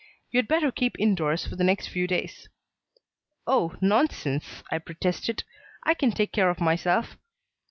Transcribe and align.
You 0.31 0.39
had 0.39 0.47
better 0.47 0.71
keep 0.71 0.95
indoors 0.99 1.45
for 1.45 1.55
the 1.55 1.63
next 1.63 1.85
few 1.89 2.07
days." 2.07 2.49
"Oh, 3.45 3.75
nonsense," 3.81 4.63
I 4.71 4.79
protested. 4.79 5.43
"I 5.83 5.93
can 5.93 6.11
take 6.11 6.33
care 6.33 6.49
of 6.49 6.59
myself." 6.59 7.17